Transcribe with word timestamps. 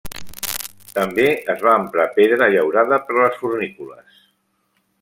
També 0.93 1.25
es 1.55 1.61
va 1.67 1.75
emprar 1.81 2.07
pedra 2.17 2.47
llaurada 2.55 2.99
per 3.09 3.17
a 3.19 3.21
les 3.27 3.39
fornícules. 3.43 4.17